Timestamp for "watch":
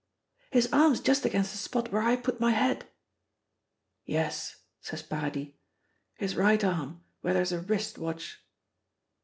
7.99-8.39